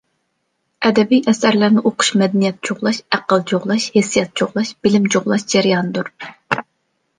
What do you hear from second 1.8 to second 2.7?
ئوقۇش مەدەنىيەت